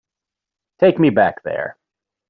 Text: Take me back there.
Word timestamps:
Take 0.79 0.97
me 0.97 1.11
back 1.11 1.43
there. 1.43 1.77